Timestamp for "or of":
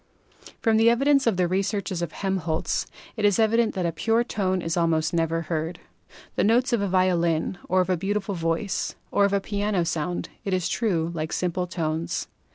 7.69-7.89, 9.11-9.31